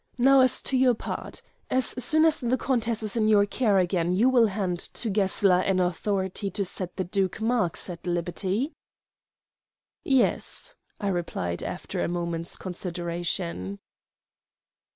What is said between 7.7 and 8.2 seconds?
at